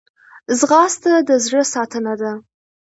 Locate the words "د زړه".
1.27-1.61